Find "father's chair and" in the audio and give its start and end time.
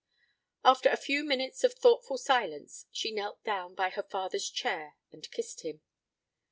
4.01-5.29